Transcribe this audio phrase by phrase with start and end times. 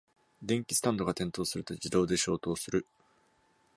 [0.41, 2.87] 電気スタンドが転倒すると自動で消灯する